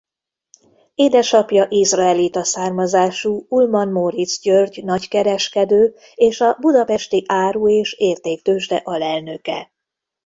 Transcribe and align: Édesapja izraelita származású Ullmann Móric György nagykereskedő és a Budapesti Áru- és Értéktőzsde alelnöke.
Édesapja 0.95 1.65
izraelita 1.69 2.43
származású 2.43 3.45
Ullmann 3.49 3.91
Móric 3.91 4.41
György 4.41 4.83
nagykereskedő 4.83 5.95
és 6.15 6.39
a 6.41 6.57
Budapesti 6.59 7.23
Áru- 7.27 7.69
és 7.69 7.93
Értéktőzsde 7.93 8.81
alelnöke. 8.83 9.71